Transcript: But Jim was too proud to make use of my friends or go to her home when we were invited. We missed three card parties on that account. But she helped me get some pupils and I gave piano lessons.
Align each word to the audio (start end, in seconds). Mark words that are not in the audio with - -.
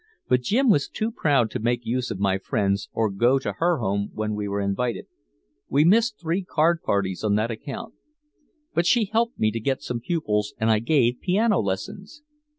But 0.27 0.41
Jim 0.41 0.71
was 0.71 0.89
too 0.89 1.11
proud 1.11 1.51
to 1.51 1.59
make 1.59 1.85
use 1.85 2.09
of 2.09 2.17
my 2.17 2.39
friends 2.39 2.89
or 2.91 3.11
go 3.11 3.37
to 3.37 3.53
her 3.59 3.77
home 3.77 4.09
when 4.15 4.33
we 4.33 4.47
were 4.47 4.59
invited. 4.59 5.05
We 5.69 5.85
missed 5.85 6.19
three 6.19 6.43
card 6.43 6.81
parties 6.81 7.23
on 7.23 7.35
that 7.35 7.51
account. 7.51 7.93
But 8.73 8.87
she 8.87 9.05
helped 9.05 9.37
me 9.37 9.51
get 9.51 9.83
some 9.83 9.99
pupils 9.99 10.55
and 10.57 10.71
I 10.71 10.79
gave 10.79 11.21
piano 11.21 11.59
lessons. 11.59 12.23